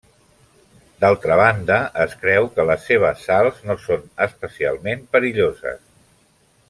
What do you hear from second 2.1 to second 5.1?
creu que les seves sals no són especialment